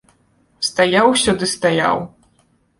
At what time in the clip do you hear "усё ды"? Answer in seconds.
1.13-1.53